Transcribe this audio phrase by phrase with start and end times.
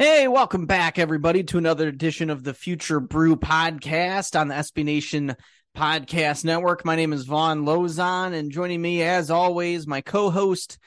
[0.00, 4.82] Hey, welcome back, everybody, to another edition of the Future Brew podcast on the SB
[4.82, 5.36] Nation
[5.76, 6.86] Podcast Network.
[6.86, 10.78] My name is Von Lozon, and joining me, as always, my co host,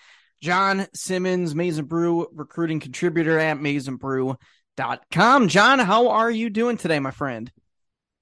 [0.42, 5.48] John Simmons, Maize Brew recruiting contributor at MaizenBrew.com.
[5.48, 7.52] John, how are you doing today, my friend?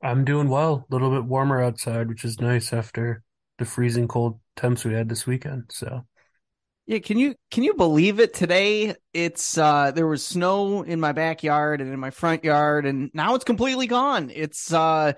[0.04, 0.86] I'm doing well.
[0.89, 3.23] A little bit warmer outside, which is nice after
[3.60, 5.70] the freezing cold temps we had this weekend.
[5.70, 6.05] So
[6.92, 8.34] yeah, can you can you believe it?
[8.34, 13.10] Today it's uh there was snow in my backyard and in my front yard and
[13.14, 14.29] now it's completely gone.
[14.29, 15.14] It's uh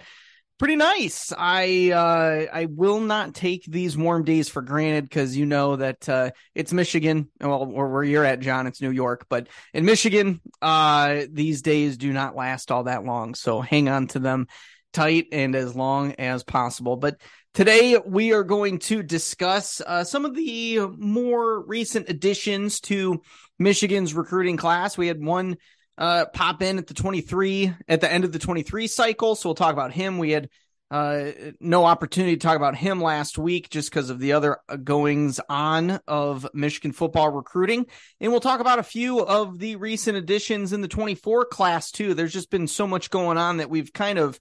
[0.59, 1.33] pretty nice.
[1.35, 6.07] I uh I will not take these warm days for granted because you know that
[6.07, 10.41] uh it's Michigan, well or where you're at, John, it's New York, but in Michigan,
[10.61, 13.33] uh these days do not last all that long.
[13.33, 14.45] So hang on to them
[14.93, 16.95] tight and as long as possible.
[16.95, 17.19] But
[17.53, 23.21] Today, we are going to discuss uh, some of the more recent additions to
[23.59, 24.97] Michigan's recruiting class.
[24.97, 25.57] We had one
[25.95, 29.35] uh, pop in at the 23, at the end of the 23 cycle.
[29.35, 30.17] So we'll talk about him.
[30.17, 30.49] We had
[30.89, 35.39] uh, no opportunity to talk about him last week just because of the other goings
[35.47, 37.85] on of Michigan football recruiting.
[38.19, 42.15] And we'll talk about a few of the recent additions in the 24 class, too.
[42.15, 44.39] There's just been so much going on that we've kind of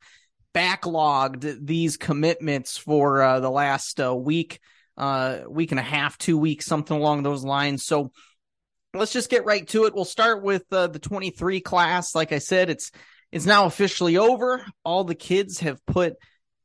[0.54, 4.60] backlogged these commitments for uh, the last uh, week,
[4.96, 7.84] uh, week and a half, two weeks, something along those lines.
[7.84, 8.12] So
[8.94, 9.94] let's just get right to it.
[9.94, 12.14] We'll start with uh, the 23 class.
[12.14, 12.90] Like I said, it's
[13.30, 14.64] it's now officially over.
[14.84, 16.14] All the kids have put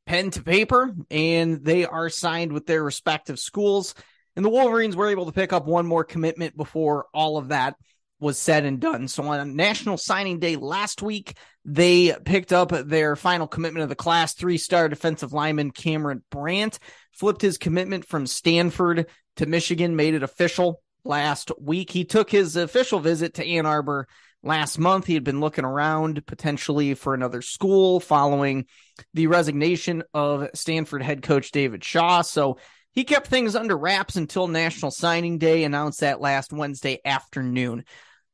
[0.06, 3.94] pen to paper and they are signed with their respective schools.
[4.36, 7.76] And the Wolverines were able to pick up one more commitment before all of that
[8.20, 9.08] was said and done.
[9.08, 13.94] So on National Signing Day last week, they picked up their final commitment of the
[13.94, 14.34] class.
[14.34, 16.78] Three star defensive lineman Cameron Brandt
[17.12, 21.90] flipped his commitment from Stanford to Michigan, made it official last week.
[21.90, 24.08] He took his official visit to Ann Arbor
[24.42, 25.06] last month.
[25.06, 28.66] He had been looking around potentially for another school following
[29.14, 32.22] the resignation of Stanford head coach David Shaw.
[32.22, 32.58] So
[32.92, 37.84] he kept things under wraps until National Signing Day, announced that last Wednesday afternoon.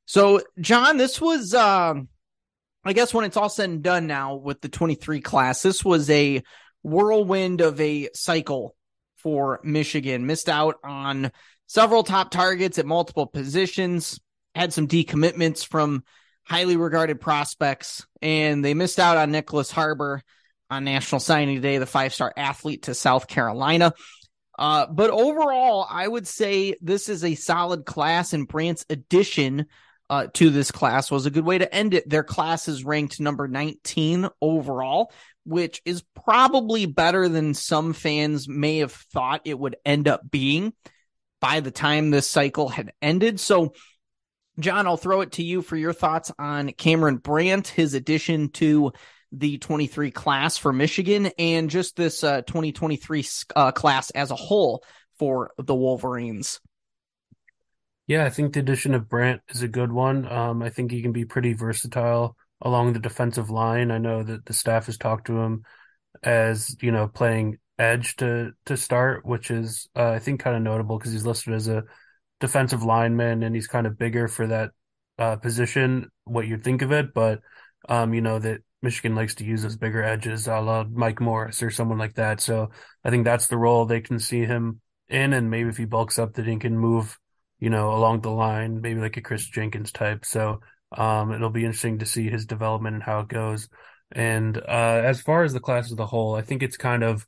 [0.07, 2.09] So, John, this was, um,
[2.85, 6.11] I guess, when it's all said and done now with the 23 class, this was
[6.11, 6.43] a
[6.83, 8.77] whirlwind of a cycle
[9.17, 10.27] for Michigan.
[10.27, 11.33] Missed out on
[11.67, 14.21] several top targets at multiple positions,
[14.55, 16.05] had some decommitments from
[16.45, 20.23] highly regarded prospects, and they missed out on Nyckoles Harbor
[20.71, 23.95] on National Signing Day, the five star athlete to South Carolina.
[24.59, 29.67] Uh, but overall, I would say this is a solid class, and Brandt's addition
[30.15, 32.09] uh, to this class was a good way to end it.
[32.09, 35.13] Their class is ranked number 19 overall,
[35.45, 40.73] which is probably better than some fans may have thought it would end up being
[41.41, 43.41] by the time this cycle had ended.
[43.41, 43.75] So,
[44.61, 48.93] John, I'll throw it to you for your thoughts on Cameron Brandt, his addition to
[49.33, 53.27] the 23 class for Michigan, and just this uh, 2023
[53.57, 54.85] uh, class as a whole
[55.19, 56.61] for the Wolverines.
[58.07, 60.31] Yeah, I think the addition of Brandt is a good one.
[60.31, 63.91] Um, I think he can be pretty versatile along the defensive line.
[63.91, 65.65] I know that the staff has talked to him
[66.23, 70.63] as, you know, playing edge to to start, which is uh, I think kind of
[70.63, 71.85] notable because he's listed as a
[72.41, 74.73] defensive lineman and he's kind of bigger for that
[75.19, 77.15] uh, position, what you'd think of it.
[77.15, 77.41] But
[77.89, 81.63] um, you know that Michigan likes to use those bigger edges, a la Mike Morris
[81.63, 82.41] or someone like that.
[82.41, 82.71] So
[83.05, 86.19] I think that's the role they can see him in, and maybe if he bulks
[86.19, 87.19] up, that he can move
[87.65, 90.27] you know, along the line, maybe like a Chris Jenkins type.
[90.27, 90.61] So
[90.95, 93.71] um, it'll be interesting to see his development and how it goes.
[94.13, 97.27] And uh, as far as the class as a whole, I think it's kind of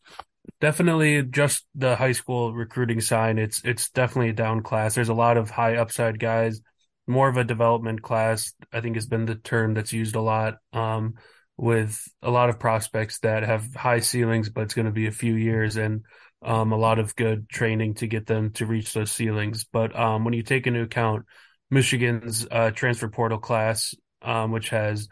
[0.61, 3.39] definitely just the high school recruiting sign.
[3.39, 4.95] It's it's definitely a down class.
[4.95, 6.61] There's a lot of high upside guys.
[7.07, 10.59] More of a development class, I think, has been the term that's used a lot.
[10.75, 11.15] Um,
[11.57, 15.13] with a lot of prospects that have high ceilings, but it's going to be a
[15.13, 15.77] few years.
[15.79, 16.03] And
[16.43, 19.65] um, a lot of good training to get them to reach those ceilings.
[19.65, 21.25] But um, when you take into account
[21.71, 25.09] Michigan's uh, transfer portal class, um, which has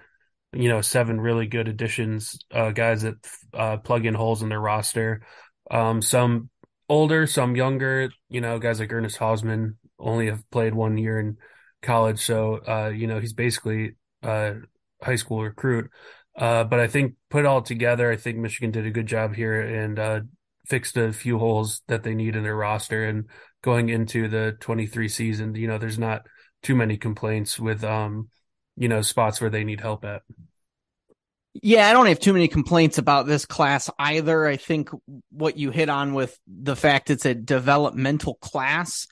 [0.53, 3.15] you know seven really good additions, uh, guys that
[3.53, 5.23] uh, plug in holes in their roster,
[5.71, 6.51] um, some
[6.89, 8.11] older, some younger.
[8.29, 11.37] You know, guys like Ernest Hausmann only have played one year in
[11.83, 14.57] college, so uh, you know he's basically a
[15.03, 15.91] high school recruit.
[16.37, 19.61] Uh, but I think put all together, I think Michigan did a good job here
[19.61, 20.21] and uh,
[20.67, 23.05] fixed a few holes that they need in their roster.
[23.05, 23.29] And
[23.63, 26.27] going into the 23 season, you know, there's not
[26.63, 28.29] too many complaints with, um,
[28.77, 30.23] you know, spots where they need help at.
[31.63, 34.45] Yeah, I don't have too many complaints about this class either.
[34.45, 34.91] I think
[35.31, 39.07] what you hit on with the fact it's a developmental class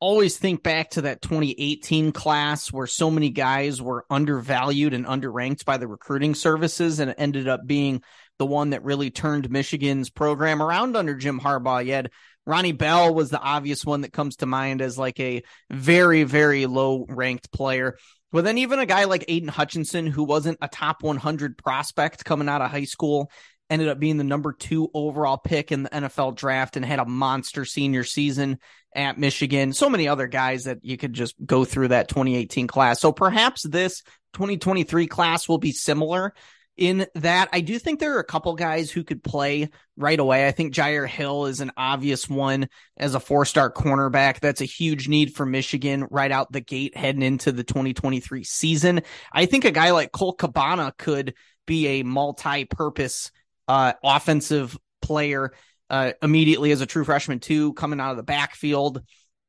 [0.00, 5.64] always think back to that 2018 class where so many guys were undervalued and underranked
[5.64, 8.02] by the recruiting services and ended up being
[8.38, 11.84] the one that really turned Michigan's program around under Jim Harbaugh.
[11.84, 12.10] Yet
[12.46, 16.66] Ronnie Bell was the obvious one that comes to mind as like a very, very
[16.66, 17.96] low ranked player.
[18.32, 22.48] But then even a guy like Aidan Hutchinson, who wasn't a top 100 prospect coming
[22.48, 23.30] out of high school,
[23.70, 27.04] ended up being the number two overall pick in the NFL draft and had a
[27.04, 28.58] monster senior season
[28.94, 29.72] at Michigan.
[29.72, 33.00] So many other guys that you could just go through that 2018 class.
[33.00, 34.02] So perhaps this
[34.34, 36.34] 2023 class will be similar
[36.76, 37.48] in that.
[37.52, 40.46] I do think there are a couple guys who could play right away.
[40.46, 44.40] I think Jyaire Hill is an obvious one as a four star cornerback.
[44.40, 49.02] That's a huge need for Michigan right out the gate heading into the 2023 season.
[49.32, 51.34] I think a guy like Cole Cabana could
[51.66, 53.30] be a multi purpose
[53.68, 55.52] uh, offensive player
[55.90, 59.02] uh, immediately as a true freshman, too, coming out of the backfield.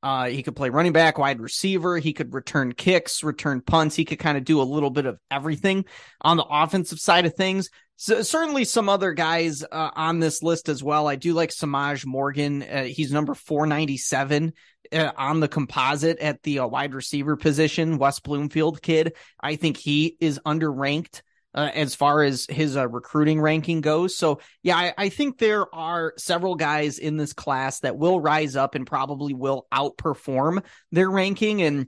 [0.04, 1.98] Uh, he could play running back, wide receiver.
[1.98, 3.96] He could return kicks, return punts.
[3.96, 5.86] He could kind of do a little bit of everything
[6.22, 7.70] on the offensive side of things.
[7.96, 11.08] So certainly some other guys uh, on this list as well.
[11.08, 12.62] I do like Semaj Morgan.
[12.62, 14.54] Uh, he's number 497
[14.92, 17.98] uh, on the composite at the uh, wide receiver position.
[17.98, 19.16] West Bloomfield kid.
[19.42, 21.22] I think he is underranked
[21.54, 24.16] uh, as far as his uh, recruiting ranking goes.
[24.16, 28.56] So, yeah, I, I, think there are several guys in this class that will rise
[28.56, 31.62] up and probably will outperform their ranking.
[31.64, 31.88] And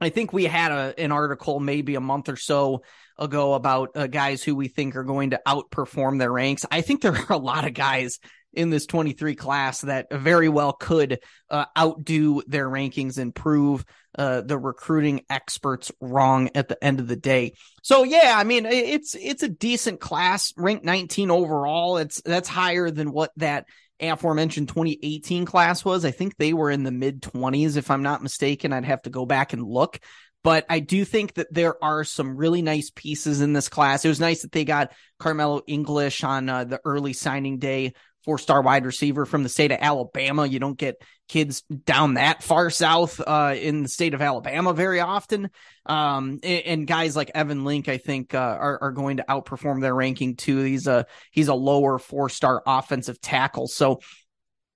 [0.00, 2.82] I think we had a, an article maybe a month or so
[3.18, 6.66] ago about uh, guys who we think are going to outperform their ranks.
[6.70, 8.18] I think there are a lot of guys
[8.56, 11.20] in this 23 class that very well could
[11.50, 13.84] uh, outdo their rankings and prove
[14.18, 17.52] uh, the recruiting experts wrong at the end of the day.
[17.82, 21.98] So yeah, I mean it's it's a decent class, ranked 19 overall.
[21.98, 23.66] It's that's higher than what that
[24.00, 26.04] aforementioned 2018 class was.
[26.04, 28.72] I think they were in the mid 20s if I'm not mistaken.
[28.72, 30.00] I'd have to go back and look.
[30.42, 34.04] But I do think that there are some really nice pieces in this class.
[34.04, 37.94] It was nice that they got Karmello English on uh, the early signing day
[38.26, 40.44] four star wide receiver from the state of Alabama.
[40.44, 45.00] You don't get kids down that far south uh, in the state of Alabama very
[45.00, 45.48] often.
[45.86, 49.94] Um, and, guys like Evan Link, I think, uh, are, are going to outperform their
[49.94, 50.62] ranking too.
[50.62, 53.68] He's a he's a lower four star offensive tackle.
[53.68, 54.00] So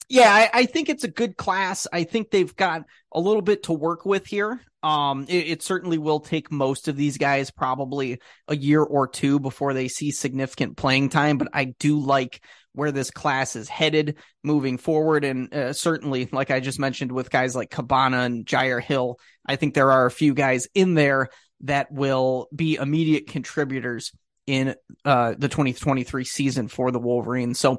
[0.09, 1.87] yeah, I, I, think it's a good class.
[1.93, 2.83] I think they've got
[3.13, 4.61] a little bit to work with here.
[4.83, 8.19] Um, it, it, certainly will take most of these guys probably
[8.49, 12.93] a year or two before they see significant playing time, but I do like where
[12.93, 15.25] this class is headed moving forward.
[15.25, 19.57] And uh, certainly, like I just mentioned with guys like Cabana and Jyaire Hill, I
[19.57, 21.29] think there are a few guys in there
[21.63, 24.13] that will be immediate contributors
[24.47, 24.75] in
[25.05, 27.59] uh, the 2023 season for the Wolverines.
[27.59, 27.79] So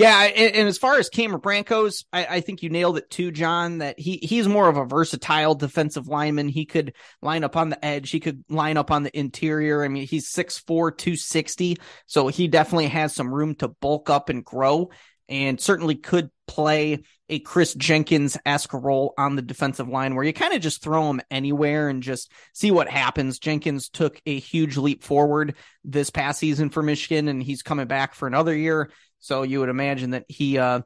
[0.00, 3.10] yeah, and, and, as far as Cameron Brandt goes, I, I, think you nailed it
[3.10, 3.78] too, John.
[3.78, 6.48] That he he's more of a versatile defensive lineman.
[6.48, 8.10] He could line up on the edge.
[8.10, 9.84] He could line up on the interior.
[9.84, 11.76] I mean, he's 6'4", 260,
[12.06, 14.90] so he definitely has some room to bulk up and grow,
[15.28, 20.32] and certainly could play a Chris Jenkins esque role on the defensive line, where you
[20.32, 23.38] kind of just throw him anywhere and just see what happens.
[23.38, 28.14] Jenkins took a huge leap forward this past season for Michigan, and he's coming back
[28.14, 30.80] for another year so you would imagine that he uh,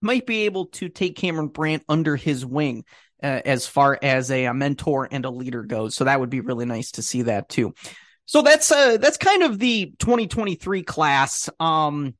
[0.00, 2.84] might be able to take Cameron Brandt under his wing
[3.22, 5.94] uh, as far as a, a, mentor and a leader goes.
[5.94, 7.74] So that would be really nice to see that too.
[8.26, 11.48] So that's uh that's kind of the 2023 class.
[11.58, 12.14] Um,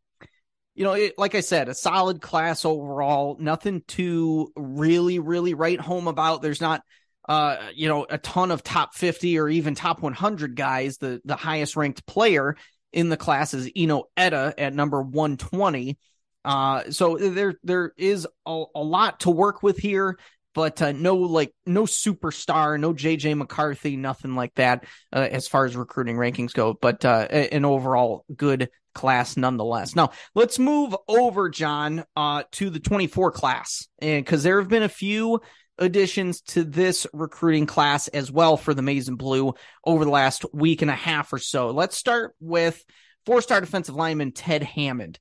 [0.74, 3.36] you know, it, like I said, a solid class overall.
[3.38, 6.40] Nothing to really, really write home about.
[6.40, 6.82] There's not
[7.28, 10.96] uh, you know, a ton of top 50 or even top 100 guys.
[10.96, 12.56] The the highest ranked player
[12.92, 15.98] in the class is Enow Etta at number 120.
[16.44, 20.18] Uh, so there there is a, a lot to work with here,
[20.54, 25.66] but uh, no like no superstar, no JJ McCarthy, nothing like that uh, as far
[25.66, 26.74] as recruiting rankings go.
[26.80, 29.94] But uh, an overall good class nonetheless.
[29.94, 34.82] Now let's move over, John, uh, to the 24 class, and because there have been
[34.82, 35.40] a few
[35.78, 39.54] additions to this recruiting class as well for the Maize and Blue
[39.84, 41.70] over the last week and a half or so.
[41.70, 42.84] Let's start with
[43.26, 45.18] four star defensive lineman Ted Hammond.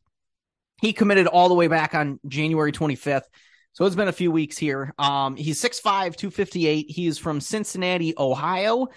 [0.82, 3.24] He committed all the way back on January 25th.
[3.74, 4.94] So it's been a few weeks here.
[4.98, 6.90] Um, he's 6'5, 258.
[6.90, 8.88] He is from Cincinnati, Ohio.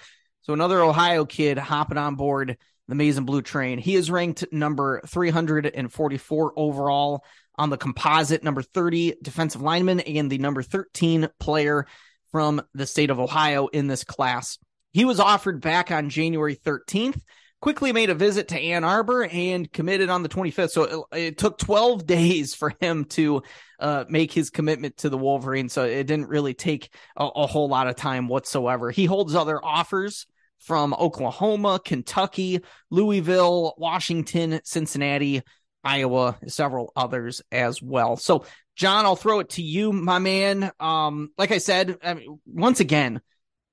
[0.43, 2.57] So another Ohio kid hopping on board
[2.91, 3.79] the Maize and Blue train.
[3.79, 7.25] He is ranked number 344 overall
[7.57, 11.87] on the composite number 30 defensive lineman and the number 13 player
[12.33, 14.59] from the state of Ohio in this class.
[14.93, 17.21] He was offered back on January 13th
[17.61, 20.71] quickly made a visit to Ann Arbor and committed on the 25th.
[20.71, 23.43] So it, it took 12 days for him to
[23.79, 25.69] uh, make his commitment to the Wolverine.
[25.69, 28.91] So it didn't really take a, a whole lot of time whatsoever.
[28.91, 30.27] He holds other offers
[30.61, 35.43] from Oklahoma, Kentucky, Louisville, Washington, Cincinnati,
[35.83, 38.17] Iowa, several others as well.
[38.17, 38.45] So,
[38.77, 40.71] John, I'll throw it to you, my man.
[40.79, 43.21] Um, like I said, I mean, once again,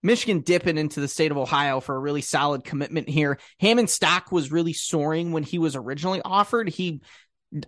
[0.04, 3.40] Michigan dipping into the state of Ohio for a really solid commitment here.
[3.60, 6.70] Hammond stock was really soaring when he was originally offered.
[6.70, 7.02] He,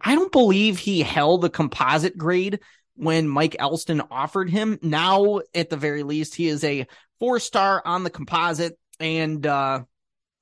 [0.01, 2.59] I don't believe he held the composite grade
[2.95, 4.77] when Mike Elston offered him.
[4.81, 6.85] Now, at the very least, he is a
[7.19, 8.77] four star on the composite.
[8.99, 9.83] And, uh,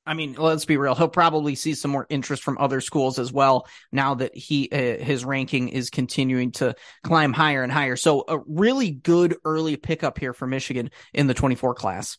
[0.07, 0.95] I mean, let's be real.
[0.95, 5.03] He'll probably see some more interest from other schools as well now that he uh,
[5.03, 7.97] his ranking is continuing to climb higher and higher.
[7.97, 12.17] So a really good early pickup here for Michigan in the 24 class.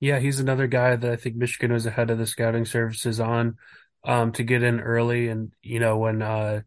[0.00, 3.56] Yeah, he's another guy that I think Michigan was ahead of the scouting services on
[4.04, 5.28] um, to get in early.
[5.28, 6.62] And you know when uh,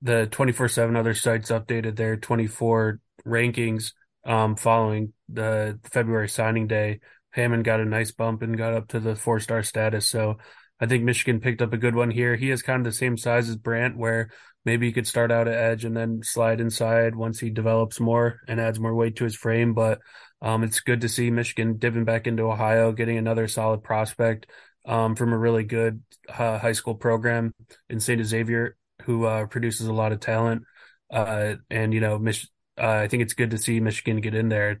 [0.00, 3.92] the 24/7 other sites updated their 24 rankings
[4.24, 9.00] um, following the February signing day Hammond got a nice bump and got up to
[9.00, 10.08] the four star status.
[10.08, 10.38] So
[10.80, 12.36] I think Michigan picked up a good one here.
[12.36, 14.30] He is kind of the same size as Brandt, where
[14.64, 18.40] maybe he could start out at edge and then slide inside once he develops more
[18.48, 19.74] and adds more weight to his frame.
[19.74, 20.00] But
[20.40, 24.46] um, it's good to see Michigan dipping back into Ohio, getting another solid prospect
[24.86, 27.52] um, from a really good uh, high school program
[27.90, 28.24] in St.
[28.24, 30.62] Xavier, who uh, produces a lot of talent.
[31.10, 32.48] Uh, and, you know, Mich-
[32.80, 34.80] uh, I think it's good to see Michigan get in there.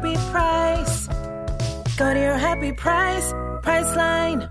[0.00, 1.06] happy price.
[1.96, 4.50] Go to your happy price, Priceline.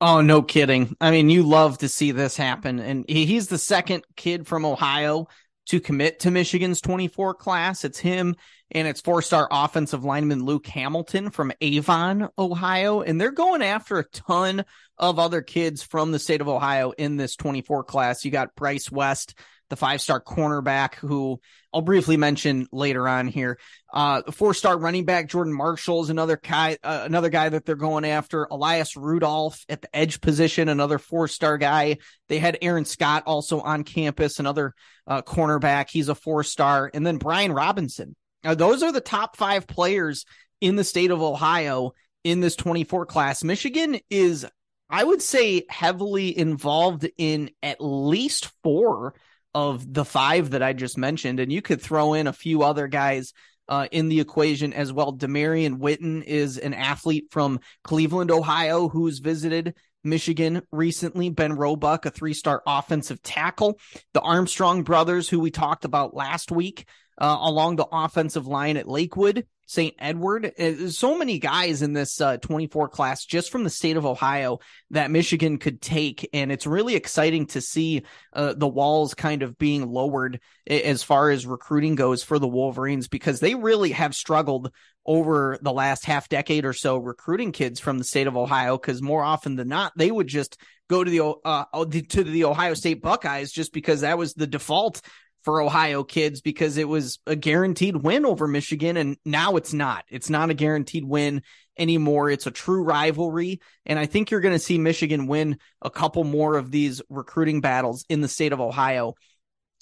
[0.00, 0.96] Oh, no kidding.
[1.00, 2.78] I mean, you love to see this happen.
[2.78, 5.26] And he's the second kid from Ohio
[5.66, 7.84] to commit to Michigan's 24 class.
[7.84, 8.36] It's him
[8.70, 13.00] and it's four star offensive lineman Luke Hamilton from Avon, Ohio.
[13.00, 14.64] And they're going after a ton
[14.98, 18.24] of other kids from the state of Ohio in this 24 class.
[18.24, 19.34] You got Bryce West
[19.68, 21.40] the five star cornerback who
[21.72, 23.58] I'll briefly mention later on here.
[23.92, 27.74] Uh, four star running back Jordan Marshall is another guy, uh, another guy that they're
[27.76, 28.44] going after.
[28.50, 31.98] Elias Rudolph at the edge position, another four star guy.
[32.28, 34.74] They had Aaron Scott also on campus, another
[35.06, 35.90] uh, cornerback.
[35.90, 36.90] He's a four star.
[36.94, 38.16] And then Brian Robinson.
[38.42, 40.24] Now, those are the top five players
[40.60, 41.92] in the state of Ohio
[42.24, 43.44] in this 24 class.
[43.44, 44.46] Michigan is,
[44.88, 49.14] I would say, heavily involved in at least four
[49.56, 52.88] of the five that I just mentioned, and you could throw in a few other
[52.88, 53.32] guys
[53.70, 55.16] uh, in the equation as well.
[55.16, 61.30] Demarion Witten is an athlete from Cleveland, Ohio, who's visited Michigan recently.
[61.30, 63.80] Ben Roebuck, a three star offensive tackle.
[64.12, 66.86] The Armstrong brothers, who we talked about last week,
[67.18, 69.46] uh, along the offensive line at Lakewood.
[69.66, 69.94] St.
[69.98, 70.52] Edward.
[70.58, 74.60] Uh, so many guys in this uh, 24 class just from the state of Ohio
[74.90, 76.28] that Michigan could take.
[76.32, 81.30] And it's really exciting to see uh, the walls kind of being lowered as far
[81.30, 84.72] as recruiting goes for the Wolverines because they really have struggled
[85.04, 89.00] over the last half decade or so recruiting kids from the state of Ohio because
[89.00, 90.58] more often than not, they would just
[90.88, 91.64] go to the uh,
[92.08, 95.00] to the Ohio State Buckeyes just because that was the default
[95.46, 98.96] for Ohio kids because it was a guaranteed win over Michigan.
[98.96, 100.04] And now it's not.
[100.10, 101.42] It's not a guaranteed win
[101.78, 102.28] anymore.
[102.30, 103.60] It's a true rivalry.
[103.86, 107.60] And I think you're going to see Michigan win a couple more of these recruiting
[107.60, 109.14] battles in the state of Ohio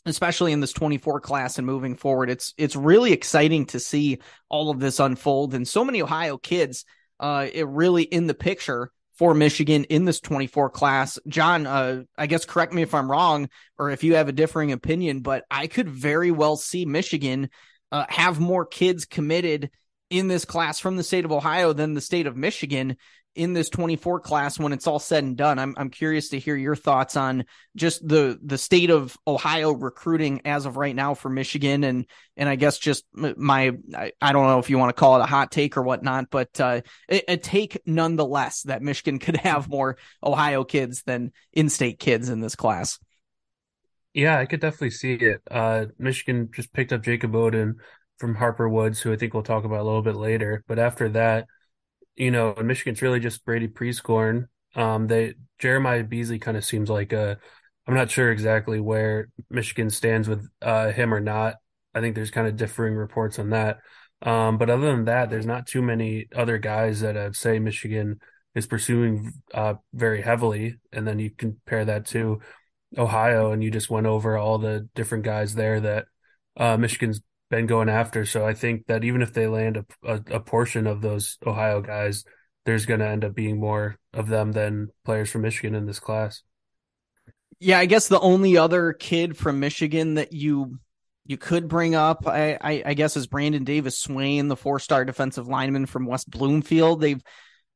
[0.07, 2.29] especially in this 24 class and moving forward.
[2.29, 4.19] It's it's really exciting to see
[4.51, 6.85] all of this unfold and so many Ohio kids
[7.21, 11.19] uh it really in the picture for Michigan in this 24 class.
[11.29, 14.73] John, uh, I guess correct me if I'm wrong or if you have a differing
[14.73, 17.51] opinion, but I could very well see Michigan
[17.93, 19.71] uh, have more kids committed
[20.11, 22.97] in this class from the state of Ohio than the state of Michigan
[23.35, 25.59] in this 24 class when it's all said and done.
[25.59, 27.45] I'm I'm curious to hear your thoughts on
[27.77, 32.49] just the the state of Ohio recruiting as of right now for Michigan and and
[32.49, 35.27] I guess just my I, I don't know if you want to call it a
[35.27, 39.97] hot take or whatnot, but uh, a, a take nonetheless that Michigan could have more
[40.23, 42.99] Ohio kids than in-state kids in this class.
[44.13, 45.43] Yeah, I could definitely see it.
[45.51, 47.75] Uh, Michigan just picked up Jacob Oden
[48.19, 50.63] from Harper Woods, who I think we'll talk about a little bit later.
[50.69, 51.47] But after that,
[52.17, 54.47] you know, in Michigan, it's really just Brady Prieskorn.
[54.75, 57.39] Um, they Jeremiah Beasley kind of seems like a.
[57.87, 61.57] I'm not sure exactly where Michigan stands with uh, him or not.
[61.95, 63.79] I think there's kind of differing reports on that.
[64.23, 68.21] Um, but other than that, there's not too many other guys that I'd say Michigan
[68.55, 70.77] is pursuing uh, very heavily.
[70.93, 72.41] And then you compare that to
[72.97, 76.07] Ohio, and you just went over all the different guys there that
[76.57, 77.21] uh, Michigan's
[77.55, 78.27] been going after.
[78.27, 81.81] So I think that even if they land a, a, a portion of those Ohio
[81.81, 82.25] guys,
[82.65, 86.01] there's going to end up being more of them than players from Michigan in this
[86.01, 86.43] class.
[87.61, 90.79] Yeah, I guess the only other kid from Michigan that you
[91.27, 95.05] you could bring up, I, I, I guess, is Brandon Davis Swain, the four star
[95.05, 97.01] defensive lineman from West Bloomfield.
[97.01, 97.23] They've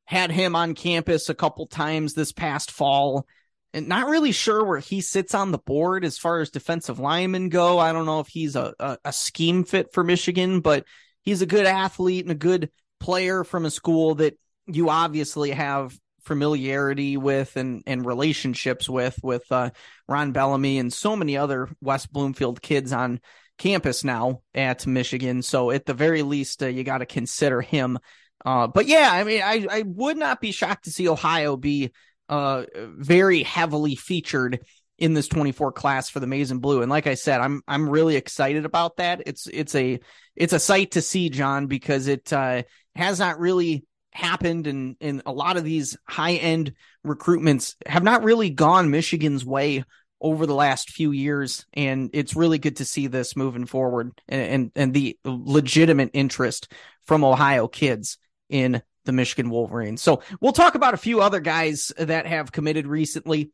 [0.05, 3.25] had him on campus a couple times this past fall.
[3.73, 7.49] And not really sure where he sits on the board as far as defensive linemen
[7.49, 7.77] go.
[7.77, 10.85] I don't know if he's a, a, a scheme fit for Michigan, but
[11.21, 15.97] he's a good athlete and a good player from a school that you obviously have
[16.21, 19.69] familiarity with and, and relationships with, with uh,
[20.07, 23.19] Ron Bellamy and so many other West Bloomfield kids on
[23.57, 25.41] campus now at Michigan.
[25.43, 27.99] So at the very least, uh, you got to consider him
[28.45, 31.91] uh, but yeah, I mean, I, I would not be shocked to see Ohio be
[32.29, 34.59] uh, very heavily featured
[34.97, 36.81] in this 24 class for the maize and blue.
[36.81, 39.23] And like I said, I'm I'm really excited about that.
[39.25, 39.99] It's it's a
[40.35, 42.63] it's a sight to see, John, because it uh,
[42.95, 46.73] has not really happened and and a lot of these high end
[47.05, 49.83] recruitments have not really gone Michigan's way
[50.19, 54.41] over the last few years and it's really good to see this moving forward and
[54.41, 56.71] and, and the legitimate interest
[57.05, 58.17] from Ohio kids
[58.49, 60.01] in the Michigan Wolverines.
[60.01, 63.51] So we'll talk about a few other guys that have committed recently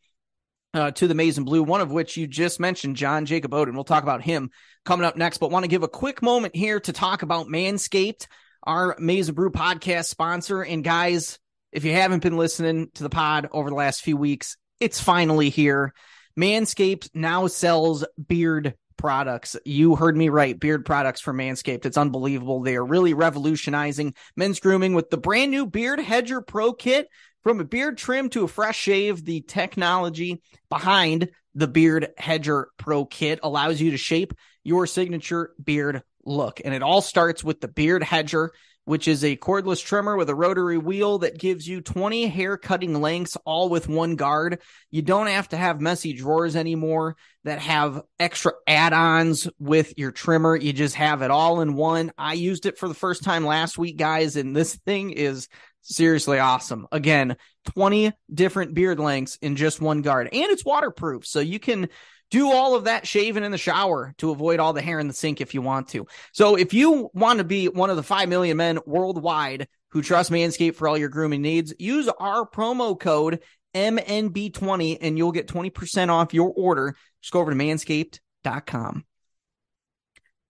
[0.73, 3.73] uh, to the Maize and Blue, one of which you just mentioned, John Jacob Oden.
[3.73, 4.51] We'll talk about him
[4.83, 8.27] coming up next, but want to give a quick moment here to talk about Manscaped,
[8.63, 10.61] our Maize and Brew podcast sponsor.
[10.61, 11.39] And guys,
[11.71, 15.49] if you haven't been listening to the pod over the last few weeks, it's finally
[15.49, 15.93] here.
[16.37, 19.55] Manscaped now sells beard products.
[19.65, 20.59] You heard me right.
[20.59, 21.85] Beard products from Manscaped.
[21.85, 22.61] It's unbelievable.
[22.61, 27.07] They are really revolutionizing men's grooming with the brand new Beard Hedger Pro Kit.
[27.43, 33.05] From a beard trim to a fresh shave, the technology behind the Beard Hedger Pro
[33.05, 36.59] Kit allows you to shape your signature beard look.
[36.65, 38.51] And it all starts with the Beard Hedger
[38.85, 43.01] which is a cordless trimmer with a rotary wheel that gives you 20 hair cutting
[43.01, 44.61] lengths, all with one guard.
[44.91, 50.11] You don't have to have messy drawers anymore that have extra add ons with your
[50.11, 50.55] trimmer.
[50.55, 52.11] You just have it all in one.
[52.17, 55.47] I used it for the first time last week, guys, and this thing is
[55.81, 56.87] seriously awesome.
[56.91, 57.37] Again,
[57.73, 61.25] 20 different beard lengths in just one guard, and it's waterproof.
[61.25, 61.89] So you can
[62.31, 65.13] do all of that shaving in the shower to avoid all the hair in the
[65.13, 66.07] sink if you want to.
[66.31, 70.31] So if you want to be one of the 5 million men worldwide who trust
[70.31, 73.41] Manscaped for all your grooming needs, use our promo code
[73.73, 76.95] MNB20 and you'll get 20% off your order.
[77.21, 79.05] Just go over to manscaped.com.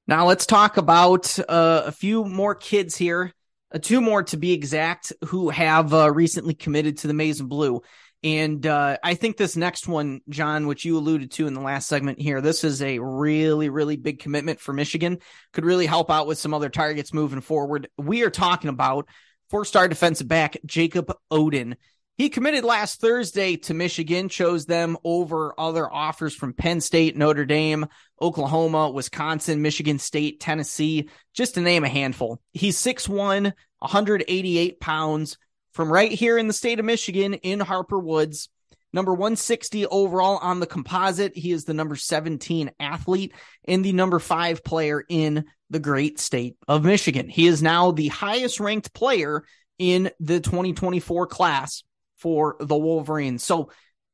[0.07, 3.33] Now let's talk about uh, a few more kids here,
[3.73, 7.49] uh, two more to be exact, who have uh, recently committed to the Maize and
[7.49, 7.81] Blue.
[8.25, 11.87] And uh, I think this next one, John, which you alluded to in the last
[11.87, 15.19] segment here, this is a really, really big commitment for Michigan.
[15.53, 17.87] Could really help out with some other targets moving forward.
[17.99, 19.07] We are talking about
[19.51, 21.75] four star defensive back Jacob Oden.
[22.17, 27.45] He committed last Thursday to Michigan, chose them over other offers from Penn State, Notre
[27.45, 27.85] Dame,
[28.19, 32.41] Oklahoma, Wisconsin, Michigan State, Tennessee, just to name a handful.
[32.53, 35.37] He's 6'1, 188 pounds
[35.75, 38.47] from right here in the state of Michigan in Harper Woods.
[38.93, 41.35] Number 160 overall on the composite.
[41.35, 43.33] He is the number 17 athlete
[43.65, 47.27] and the number five player in the great state of Michigan.
[47.27, 49.43] He is now the highest ranked player
[49.77, 51.83] in the 2024 class
[52.15, 53.43] for the Wolverines.
[53.43, 53.69] So,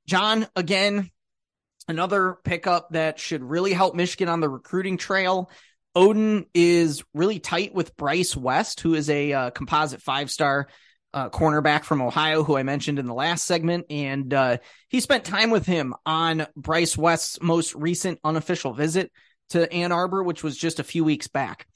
[0.07, 1.11] John, again,
[1.87, 5.51] another pickup that should really help Michigan on the recruiting trail.
[5.95, 10.67] Oden is really tight with Bryce West, who is a uh, composite five star
[11.13, 13.85] uh, cornerback from Ohio, who I mentioned in the last segment.
[13.89, 14.57] And uh,
[14.89, 19.11] he spent time with him on Bryce West's most recent unofficial visit
[19.49, 21.67] to Ann Arbor, which was just a few weeks back.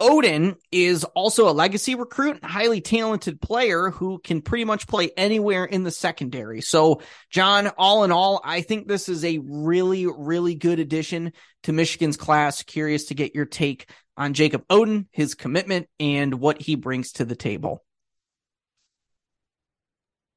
[0.00, 5.64] Oden is also a legacy recruit, highly talented player who can pretty much play anywhere
[5.64, 6.60] in the secondary.
[6.60, 11.72] So, John, all in all, I think this is a really, really good addition to
[11.72, 12.62] Michigan's class.
[12.62, 17.24] Curious to get your take on Jacob Oden, his commitment, and what he brings to
[17.24, 17.82] the table.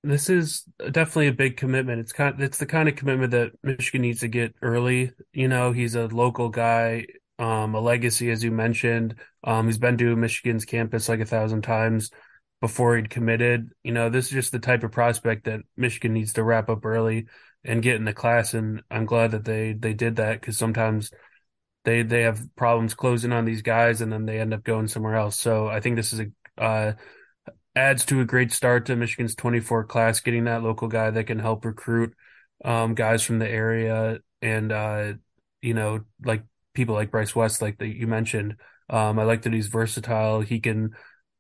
[0.03, 1.99] This is definitely a big commitment.
[1.99, 5.11] It's kind of, it's the kind of commitment that Michigan needs to get early.
[5.33, 7.05] You know, he's a local guy,
[7.37, 9.15] um, a legacy, as you mentioned.
[9.43, 12.11] Um, he's been to Michigan's campus like a thousand times.
[12.61, 13.71] before he'd committed.
[13.83, 16.85] You know, this is just the type of prospect that Michigan needs to wrap up
[16.85, 17.27] early
[17.65, 18.53] and get in the class.
[18.55, 21.11] And I'm glad that they they did that because sometimes
[21.85, 25.15] they they have problems closing on these guys and then they end up going somewhere
[25.15, 25.39] else.
[25.39, 26.27] So I think this is a
[26.63, 26.93] uh,
[27.75, 31.39] adds to a great start to Michigan's 24 class, getting that local guy that can
[31.39, 32.13] help recruit
[32.63, 35.13] um, guys from the area and uh,
[35.61, 38.55] you know like people like Bryce West, like that you mentioned.
[38.89, 40.41] Um, I like that he's versatile.
[40.41, 40.91] He can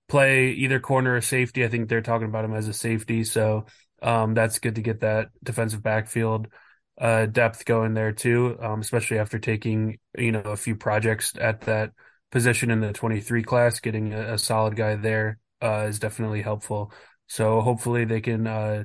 [0.07, 1.65] play either corner or safety.
[1.65, 3.65] I think they're talking about him as a safety, so
[4.01, 6.47] um, that's good to get that defensive backfield
[6.99, 11.61] uh, depth going there too, um, especially after taking you know a few projects at
[11.61, 11.91] that
[12.31, 13.79] position in the 23 class.
[13.79, 16.91] Getting a, a solid guy there uh, is definitely helpful.
[17.27, 18.83] So hopefully they can uh,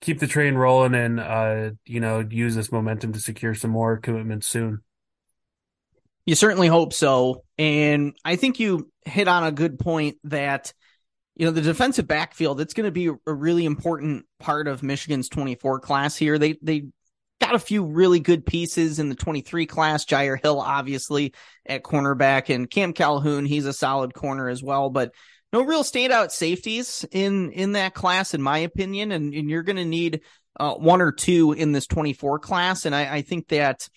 [0.00, 3.98] keep the train rolling and uh, you know use this momentum to secure some more
[3.98, 4.80] commitments soon.
[6.24, 10.72] You certainly hope so, and I think you hit on a good point that
[11.36, 15.28] you know the defensive backfield it's going to be a really important part of Michigan's
[15.28, 16.38] 24 class here.
[16.38, 16.86] They they
[17.40, 20.04] got a few really good pieces in the 23 class.
[20.04, 21.34] Jyaire Hill obviously
[21.66, 25.12] at cornerback and Cam Calhoun, he's a solid corner as well, but
[25.52, 29.12] no real standout safeties in in that class in my opinion.
[29.12, 30.20] And, and you're going to need
[30.58, 32.86] uh, one or two in this 24 class.
[32.86, 33.88] And I, I think that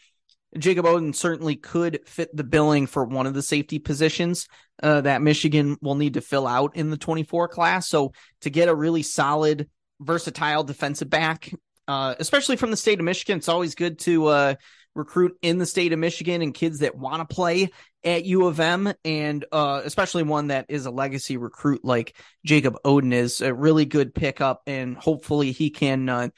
[0.58, 4.48] Jacob Oden certainly could fit the billing for one of the safety positions
[4.82, 7.88] uh, that Michigan will need to fill out in the 24 class.
[7.88, 11.52] So to get a really solid, versatile defensive back,
[11.88, 14.56] uh, especially from the state of Michigan, it's always good to uh,
[14.96, 17.70] recruit in the state of Michigan and kids that want to play
[18.04, 22.78] at U of M, and uh, especially one that is a legacy recruit like Jacob
[22.86, 26.30] Oden is a really good pickup, and hopefully he can uh,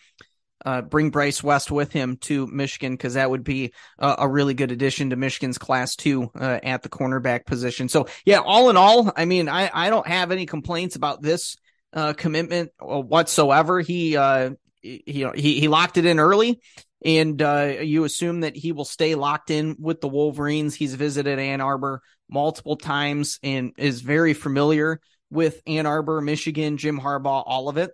[0.65, 4.71] uh, bring Bryce West with him to Michigan because that would be a, really good
[4.71, 7.89] addition to Michigan's class two uh, at the cornerback position.
[7.89, 11.57] So yeah, all in all, I mean, I, I don't have any complaints about this
[11.93, 13.81] uh, commitment whatsoever.
[13.81, 16.61] He, uh, he, you know, he, he locked it in early
[17.03, 20.75] and uh, you assume that he will stay locked in with the Wolverines.
[20.75, 26.99] He's visited Ann Arbor multiple times and is very familiar with Ann Arbor, Michigan, Jim
[26.99, 27.91] Harbaugh, all of it.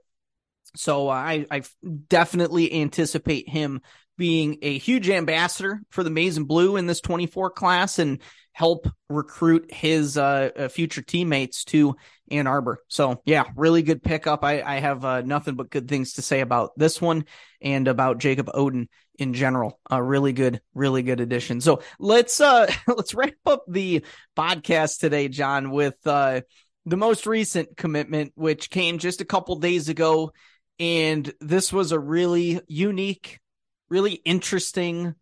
[0.75, 1.63] So uh, I, I
[2.09, 3.81] definitely anticipate him
[4.17, 8.21] being a huge ambassador for the Maize and Blue in this 24 class and
[8.51, 11.95] help recruit his uh, uh, future teammates to
[12.29, 12.79] Ann Arbor.
[12.87, 14.43] So yeah, really good pickup.
[14.43, 17.25] I, I have uh, nothing but good things to say about this one
[17.61, 18.87] and about Jacob Oden
[19.17, 19.79] in general.
[19.89, 21.61] A really good, really good addition.
[21.61, 24.03] So let's uh let's wrap up the
[24.37, 26.41] podcast today, John, with uh
[26.85, 30.31] the most recent commitment, which came just a couple days ago
[30.79, 33.39] and this was a really unique,
[33.89, 35.15] really interesting,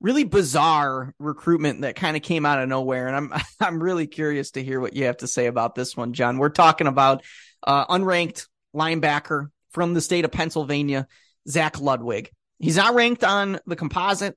[0.00, 3.08] really bizarre recruitment that kind of came out of nowhere.
[3.08, 6.12] And I'm I'm really curious to hear what you have to say about this one,
[6.12, 6.38] John.
[6.38, 7.22] We're talking about
[7.62, 11.06] uh, unranked linebacker from the state of Pennsylvania,
[11.48, 12.30] Zach Ludwig.
[12.58, 14.36] He's not ranked on the composite.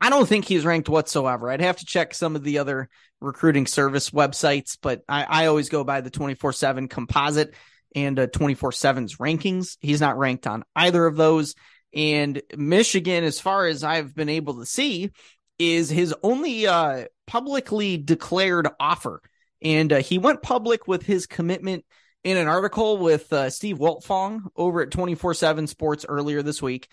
[0.00, 1.50] I don't think he's ranked whatsoever.
[1.50, 2.88] I'd have to check some of the other
[3.20, 7.54] recruiting service websites, but I, I always go by the 24 7 composite
[7.94, 9.76] and uh, 24 7's rankings.
[9.80, 11.54] He's not ranked on either of those.
[11.94, 15.10] And Michigan, as far as I've been able to see,
[15.58, 19.22] is his only uh, publicly declared offer.
[19.62, 21.84] And uh, he went public with his commitment
[22.24, 26.88] in an article with uh, Steve Wiltfong over at 24 7 Sports earlier this week.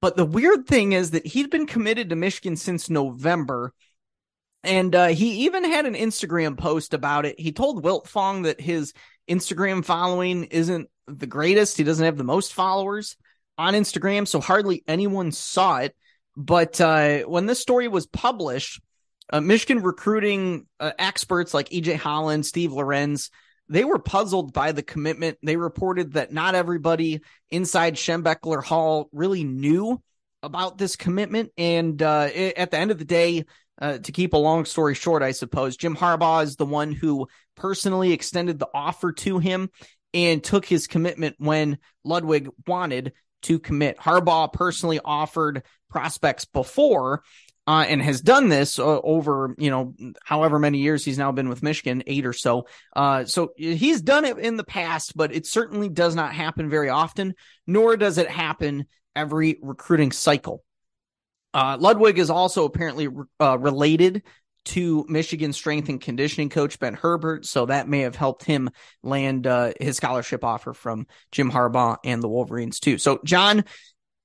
[0.00, 3.72] But the weird thing is that he'd been committed to Michigan since November.
[4.62, 7.40] And uh, he even had an Instagram post about it.
[7.40, 8.92] He told Wiltfong that his
[9.28, 11.78] Instagram following isn't the greatest.
[11.78, 13.16] He doesn't have the most followers
[13.60, 15.94] on Instagram, so hardly anyone saw it.
[16.34, 18.80] But uh, when this story was published,
[19.30, 23.30] uh, Michigan recruiting uh, experts like EJ Holland, Steve Lorenz,
[23.68, 25.38] they were puzzled by the commitment.
[25.42, 27.20] They reported that not everybody
[27.50, 30.02] inside Schembechler Hall really knew
[30.42, 31.52] about this commitment.
[31.58, 33.44] And uh, at the end of the day,
[33.80, 37.28] uh, to keep a long story short, I suppose, Jim Harbaugh is the one who
[37.56, 39.70] personally extended the offer to him
[40.12, 43.98] and took his commitment when Ludwig wanted to commit.
[43.98, 47.22] Harbaugh personally offered prospects before
[47.66, 51.48] uh, and has done this uh, over, you know, however many years he's now been
[51.48, 52.66] with Michigan, eight or so.
[52.96, 56.88] Uh, so he's done it in the past, but it certainly does not happen very
[56.88, 57.34] often,
[57.66, 60.64] nor does it happen every recruiting cycle.
[61.52, 63.08] Uh, Ludwig is also apparently
[63.40, 64.22] uh, related
[64.66, 68.70] to Michigan strength and conditioning coach Ben Herbert, so that may have helped him
[69.02, 72.98] land uh, his scholarship offer from Jim Harbaugh and the Wolverines too.
[72.98, 73.64] So, John,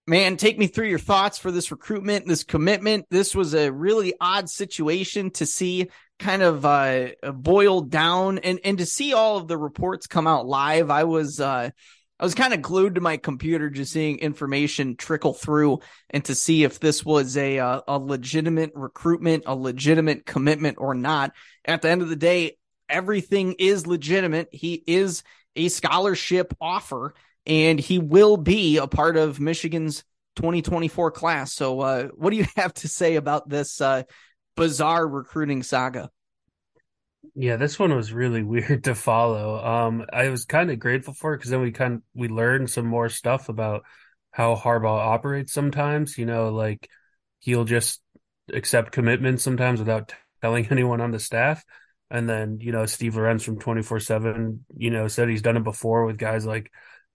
[0.07, 3.05] man, take me through your thoughts for this recruitment, this commitment.
[3.09, 8.77] This was a really odd situation to see kind of uh, boiled down and and
[8.77, 11.71] to see all of the reports come out live, I was uh,
[12.19, 16.35] I was kind of glued to my computer just seeing information trickle through and to
[16.35, 21.33] see if this was a uh, a legitimate recruitment, a legitimate commitment or not.
[21.65, 24.47] At the end of the day, everything is legitimate.
[24.53, 25.23] He is
[25.57, 30.03] a scholarship offer and he will be a part of Michigan's
[30.37, 31.53] 2024 class.
[31.53, 34.03] So, uh, what do you have to say about this uh,
[34.55, 36.09] bizarre recruiting saga?
[37.33, 39.63] Yeah, this one was really weird to follow.
[39.63, 42.69] Um, I was kind of grateful for it because then we kind of, we learned
[42.69, 43.83] some more stuff about
[44.31, 46.17] how Harbaugh operates sometimes.
[46.17, 46.89] You know, like
[47.39, 48.01] he'll just
[48.53, 51.63] accept commitments sometimes without telling anyone on the staff.
[52.11, 55.63] And then, you know, Steve Lorenz from 24 7, you know, said he's done it
[55.63, 56.71] before with guys like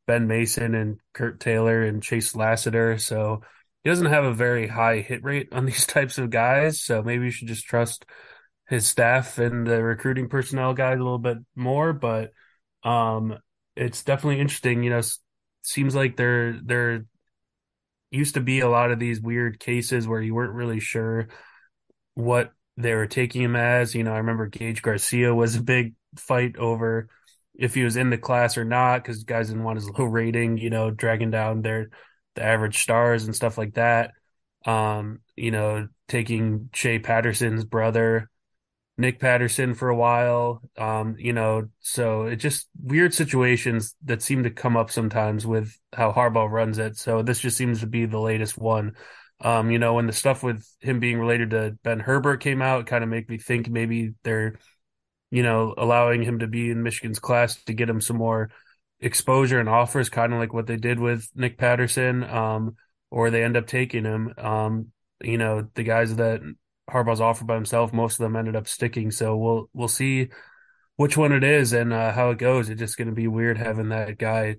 [0.07, 2.99] Ben Mason and Kurt Taylor and Chase Lassiter.
[2.99, 3.43] So
[3.85, 6.81] he doesn't have a very high hit rate on these types of guys.
[6.83, 8.05] So maybe you should just trust
[8.71, 11.93] his staff and the recruiting personnel guys a little bit more.
[11.93, 12.33] But
[12.85, 13.37] um,
[13.77, 14.85] it's definitely interesting.
[14.85, 15.03] You know,
[15.63, 17.05] seems like there there
[18.11, 21.29] used to be a lot of these weird cases where you weren't really sure
[22.15, 23.95] what they were taking him as.
[23.95, 27.09] You know, I remember Gage Garcia was a big fight over
[27.55, 30.59] if he was in the class or not because guys didn't want his low rating,
[30.59, 31.91] you know, dragging down their
[32.37, 34.13] the average stars and stuff like that.
[34.65, 38.30] Um, you know, taking Shea Patterson's brother,
[39.01, 40.63] Nick Patterson for a while.
[40.77, 45.77] Um, you know, so it just weird situations that seem to come up sometimes with
[45.93, 46.97] how Harbaugh runs it.
[46.97, 48.93] So this just seems to be the latest one.
[49.43, 52.87] Um, you know, when the stuff with him being related to Ben Herbert came out,
[52.87, 54.59] kind of make me think maybe they're
[55.31, 58.51] you know, allowing him to be in Michigan's class to get him some more
[58.99, 62.77] exposure and offers, kind of like what they did with Nick Patterson, um,
[63.11, 64.35] or they end up taking him.
[64.37, 66.41] Um, you know, the guys that
[66.91, 69.11] Harbaugh's offered by himself, most of them ended up sticking.
[69.11, 70.29] So we'll we'll see
[70.97, 72.69] which one it is and uh, how it goes.
[72.69, 74.57] It's just going to be weird having that guy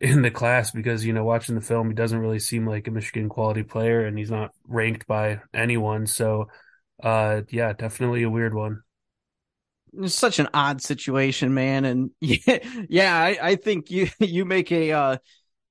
[0.00, 2.90] in the class because you know watching the film, he doesn't really seem like a
[2.90, 6.06] Michigan quality player, and he's not ranked by anyone.
[6.06, 6.48] So,
[7.02, 8.82] uh, yeah, definitely a weird one
[9.92, 11.84] it's such an odd situation, man.
[11.84, 15.16] And yeah, yeah, I, I think you you make a uh,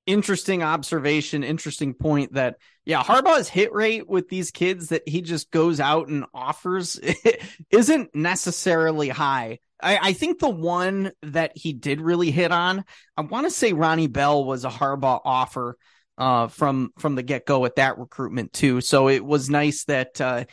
[0.10, 5.52] interesting observation, interesting point that yeah, Harbaugh's hit rate with these kids that he just
[5.52, 7.00] goes out and offers
[7.70, 9.60] isn't necessarily high.
[9.80, 12.84] I, I think the one that he did really hit on,
[13.16, 15.78] I want to say Ronnie Bell was a Harbaugh offer
[16.18, 18.82] uh, from from the get go at that recruitment too.
[18.82, 20.46] So it was nice that uh,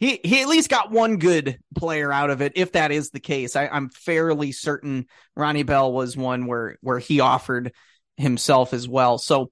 [0.00, 3.20] he he at least got one good player out of it, if that is the
[3.20, 3.54] case.
[3.54, 7.72] I, am fairly certain Ronnie Bell was one where where he offered
[8.16, 9.18] himself as well.
[9.18, 9.50] So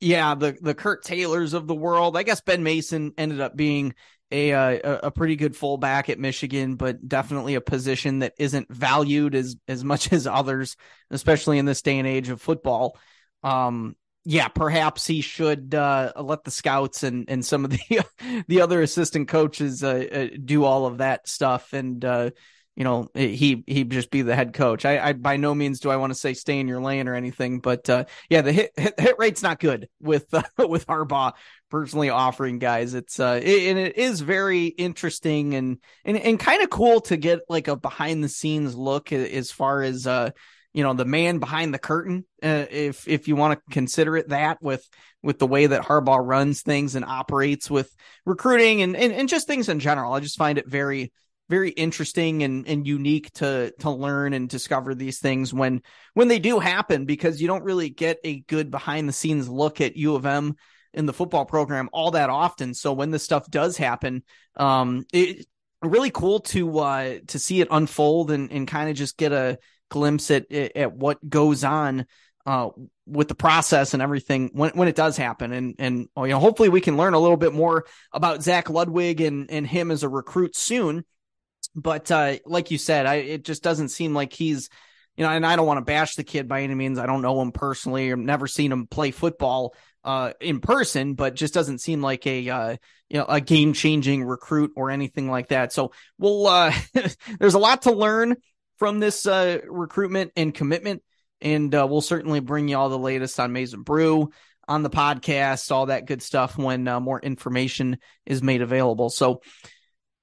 [0.00, 2.16] yeah, the the Kurt Taylors of the world.
[2.16, 3.94] I guess Ben Mason ended up being
[4.30, 9.34] a a, a pretty good fullback at Michigan, but definitely a position that isn't valued
[9.34, 10.76] as as much as others,
[11.10, 12.98] especially in this day and age of football.
[13.42, 13.96] Um,
[14.28, 18.02] yeah, perhaps he should uh, let the scouts and, and some of the
[18.48, 22.30] the other assistant coaches uh, uh, do all of that stuff, and uh,
[22.76, 24.84] you know he he just be the head coach.
[24.84, 27.14] I, I, by no means do I want to say stay in your lane or
[27.14, 31.32] anything, but uh, yeah, the hit, hit, hit rate's not good with uh, with Harbaugh
[31.70, 32.92] personally offering guys.
[32.92, 37.16] It's uh it, and it is very interesting and and and kind of cool to
[37.16, 40.30] get like a behind the scenes look as far as uh
[40.74, 44.28] you know the man behind the curtain uh, if if you want to consider it
[44.28, 44.86] that with
[45.22, 47.90] with the way that Harbaugh runs things and operates with
[48.26, 51.10] recruiting and, and and just things in general I just find it very
[51.48, 55.82] very interesting and and unique to to learn and discover these things when
[56.14, 59.80] when they do happen because you don't really get a good behind the scenes look
[59.80, 60.56] at U of M
[60.92, 64.22] in the football program all that often so when this stuff does happen
[64.56, 65.46] um it
[65.82, 69.58] really cool to uh to see it unfold and and kind of just get a
[69.88, 72.06] glimpse at at what goes on
[72.46, 72.70] uh,
[73.06, 75.52] with the process and everything when when it does happen.
[75.52, 79.20] And and you know, hopefully we can learn a little bit more about Zach Ludwig
[79.20, 81.04] and and him as a recruit soon.
[81.76, 84.68] But uh, like you said, I it just doesn't seem like he's
[85.16, 86.98] you know, and I don't want to bash the kid by any means.
[86.98, 91.34] I don't know him personally or never seen him play football uh, in person, but
[91.34, 92.76] just doesn't seem like a uh,
[93.08, 95.72] you know a game changing recruit or anything like that.
[95.72, 96.72] So we'll uh,
[97.38, 98.36] there's a lot to learn
[98.78, 101.02] from this uh, recruitment and commitment.
[101.40, 104.30] And uh, we'll certainly bring you all the latest on Maize n Brew
[104.68, 109.10] on the podcast, all that good stuff when uh, more information is made available.
[109.10, 109.42] So,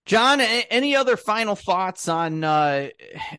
[0.06, 2.90] John, any other final thoughts on uh,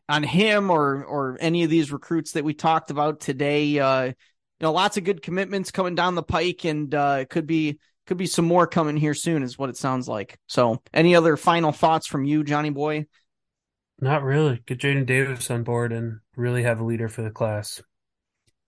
[0.09, 3.77] on him or or any of these recruits that we talked about today?
[3.77, 4.13] Uh, you
[4.61, 8.25] know, lots of good commitments coming down the pike, and uh, could be could be
[8.25, 10.39] some more coming here soon, is what it sounds like.
[10.47, 13.05] So, any other final thoughts from you, Johnny Boy,
[13.99, 14.61] Not really.
[14.65, 17.81] Get Jadyn Davis on board and really have a leader for the class.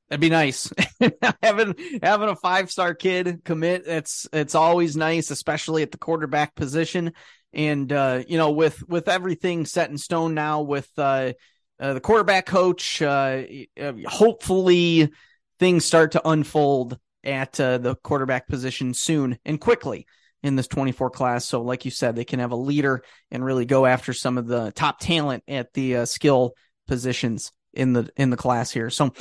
[0.10, 0.72] That'd be nice.
[1.44, 3.84] having having a five star kid commit.
[3.88, 7.14] It's it's always nice, especially at the quarterback position.
[7.54, 11.34] And uh, you know, with with everything set in stone now, with uh,
[11.80, 13.44] uh, the quarterback coach, uh,
[13.80, 15.12] uh, hopefully
[15.60, 20.06] things start to unfold at uh, the quarterback position soon and quickly
[20.44, 21.46] in this 24 class.
[21.46, 24.48] So, like you said, they can have a leader and really go after some of
[24.48, 26.54] the top talent at the skill
[26.88, 28.90] positions in the in the class here.
[28.90, 29.14] So,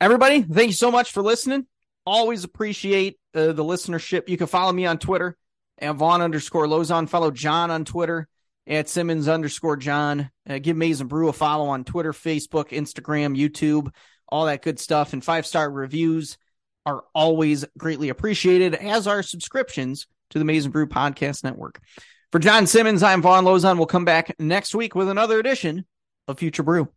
[0.00, 1.66] everybody, thank you so much for listening.
[2.04, 4.28] Always appreciate the listenership.
[4.28, 5.36] You can follow me on Twitter
[5.80, 7.08] Von underscore Lozon.
[7.08, 8.28] Follow John on Twitter
[8.66, 10.30] at Simmons underscore John.
[10.48, 13.90] Uh, give Maize n Brew a follow on Twitter, Facebook, Instagram, YouTube,
[14.28, 15.12] all that good stuff.
[15.12, 16.38] And five star reviews
[16.84, 21.80] are always greatly appreciated, as are subscriptions to the Maize n Brew Podcast Network.
[22.32, 23.76] For John Simmons, I'm Von Lozon.
[23.76, 25.86] We'll come back next week with another edition
[26.26, 26.88] of Future Brew.